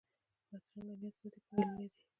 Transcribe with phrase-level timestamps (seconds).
[0.49, 2.03] بدرنګه نیت بدې پایلې لري